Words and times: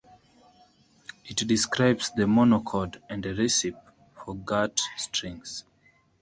It 1.25 1.47
describes 1.47 2.09
the 2.09 2.25
monochord, 2.25 2.99
and 3.07 3.23
a 3.23 3.35
recipe 3.35 3.77
for 4.15 4.33
gut 4.35 4.81
strings. 4.97 5.63